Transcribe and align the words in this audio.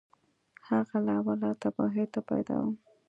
هغه 0.69 0.97
له 1.05 1.11
اوله 1.19 1.49
تباهیو 1.61 2.11
ته 2.13 2.19
پیدا 2.29 2.55
و 2.61 2.65